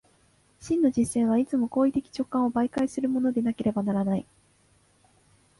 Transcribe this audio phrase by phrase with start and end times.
[0.59, 4.25] 真の実践はいつも行為的直観を媒介するものでなければならない。